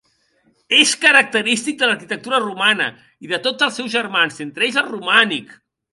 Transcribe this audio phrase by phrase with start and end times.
[0.77, 2.87] És característic de l'arquitectura romana
[3.27, 5.55] i de tots els seus germans, entre ells el romànic.